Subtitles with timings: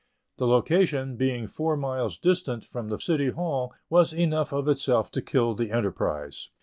[0.37, 5.21] The location, being four miles distant from the City Hall, was enough of itself to
[5.21, 6.49] kill the enterprise.